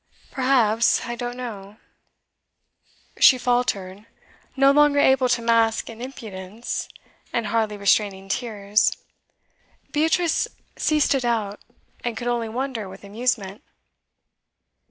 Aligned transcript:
'Perhaps 0.31 1.05
I 1.05 1.13
don't 1.15 1.37
know' 1.37 1.77
She 3.19 3.37
faltered, 3.37 4.07
no 4.55 4.71
longer 4.71 4.97
able 4.97 5.29
to 5.29 5.43
mask 5.43 5.91
in 5.91 6.01
impudence, 6.01 6.89
and 7.31 7.45
hardly 7.45 7.77
restraining 7.77 8.27
tears. 8.27 8.97
Beatrice 9.91 10.47
ceased 10.75 11.11
to 11.11 11.19
doubt, 11.19 11.59
and 12.03 12.17
could 12.17 12.27
only 12.27 12.49
wonder 12.49 12.89
with 12.89 13.03
amusement. 13.03 13.61